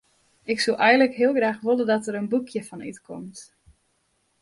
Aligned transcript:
Ik 0.43 0.59
soe 0.59 0.75
eigentlik 0.75 1.17
heel 1.17 1.33
graach 1.37 1.61
wolle 1.65 1.85
dat 1.91 2.03
der 2.05 2.15
in 2.21 2.29
boekje 2.31 2.61
fan 2.69 2.85
útkomt. 2.89 3.39